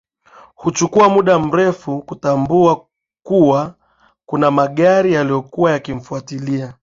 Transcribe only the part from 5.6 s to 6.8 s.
yakimfatilia